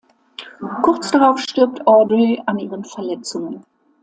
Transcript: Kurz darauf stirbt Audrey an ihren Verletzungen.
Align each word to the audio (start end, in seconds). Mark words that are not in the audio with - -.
Kurz 0.81 1.11
darauf 1.11 1.37
stirbt 1.37 1.85
Audrey 1.85 2.41
an 2.47 2.57
ihren 2.57 2.85
Verletzungen. 2.85 3.63